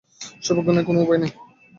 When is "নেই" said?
0.71-0.85, 1.21-1.31